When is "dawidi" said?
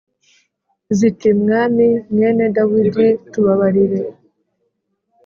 2.55-3.07